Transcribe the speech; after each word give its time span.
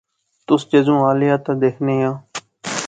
تس 0.45 0.61
جذوں 0.71 0.99
الے 1.09 1.27
آ 1.35 1.37
تے 1.45 1.51
دیخنے 1.61 1.95
آں 2.07 2.15